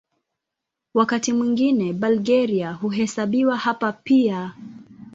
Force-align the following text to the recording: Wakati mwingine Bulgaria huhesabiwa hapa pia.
Wakati 0.93 1.33
mwingine 1.33 1.93
Bulgaria 1.93 2.71
huhesabiwa 2.73 3.57
hapa 3.57 3.91
pia. 3.93 4.53